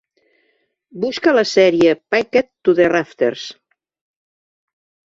Busca 1.03 1.35
la 1.35 1.43
sèrie 1.51 1.93
"Packed 2.15 2.51
to 2.65 2.77
the 2.83 2.91
Rafters". 2.97 3.47